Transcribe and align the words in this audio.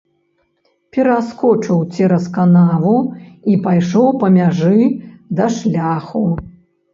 Пераскочыў 0.95 1.83
цераз 1.97 2.25
канаву 2.37 2.93
і 3.53 3.59
пайшоў 3.67 4.09
па 4.25 4.31
мяжы 4.39 4.81
да 5.43 5.53
шляху. 5.61 6.25